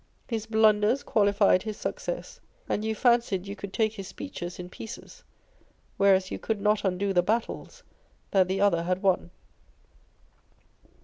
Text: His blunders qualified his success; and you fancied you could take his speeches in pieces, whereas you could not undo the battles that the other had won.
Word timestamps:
His 0.27 0.47
blunders 0.47 1.03
qualified 1.03 1.61
his 1.61 1.77
success; 1.77 2.39
and 2.67 2.83
you 2.83 2.95
fancied 2.95 3.45
you 3.45 3.55
could 3.55 3.71
take 3.71 3.93
his 3.93 4.07
speeches 4.07 4.57
in 4.57 4.67
pieces, 4.67 5.23
whereas 5.97 6.31
you 6.31 6.39
could 6.39 6.59
not 6.59 6.83
undo 6.83 7.13
the 7.13 7.21
battles 7.21 7.83
that 8.31 8.47
the 8.47 8.59
other 8.61 8.81
had 8.81 9.03
won. 9.03 9.29